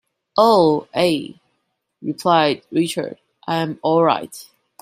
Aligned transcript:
"Oh, 0.35 0.87
aye," 0.95 1.35
replied 2.01 2.63
Richard, 2.71 3.19
"I'm 3.47 3.77
all 3.83 4.03
right." 4.03 4.47